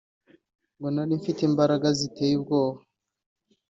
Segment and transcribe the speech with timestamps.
[0.77, 2.79] ngo nari mfite imbaraga ziteye ubwoba